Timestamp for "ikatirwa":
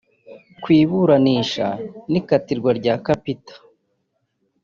2.19-2.71